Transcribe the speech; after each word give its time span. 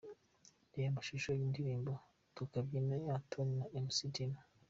Reba 0.73 0.87
amashusho 0.91 1.29
y'indirimbo 1.37 1.91
'Tukabyine' 2.01 2.97
ya 3.07 3.15
Tony 3.31 3.53
na 3.59 3.65
Mc 3.85 3.97
Tino. 4.15 4.39